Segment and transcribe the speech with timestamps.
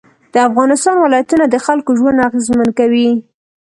[0.33, 3.09] د افغانستان ولایتونه د خلکو ژوند اغېزمن کوي.